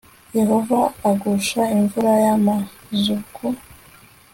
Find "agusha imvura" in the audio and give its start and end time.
1.09-2.11